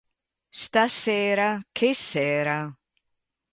[0.61, 1.63] Stasera...
[1.71, 2.75] che sera!